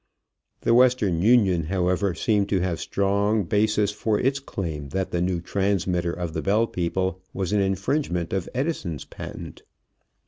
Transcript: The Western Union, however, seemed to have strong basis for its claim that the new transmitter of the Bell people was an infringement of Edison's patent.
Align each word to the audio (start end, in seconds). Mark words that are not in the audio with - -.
The 0.61 0.73
Western 0.73 1.21
Union, 1.21 1.65
however, 1.65 2.15
seemed 2.15 2.49
to 2.49 2.59
have 2.59 2.79
strong 2.79 3.43
basis 3.43 3.91
for 3.91 4.19
its 4.19 4.39
claim 4.39 4.89
that 4.89 5.11
the 5.11 5.21
new 5.21 5.39
transmitter 5.39 6.11
of 6.11 6.33
the 6.33 6.41
Bell 6.41 6.65
people 6.65 7.21
was 7.35 7.53
an 7.53 7.61
infringement 7.61 8.33
of 8.33 8.49
Edison's 8.55 9.05
patent. 9.05 9.61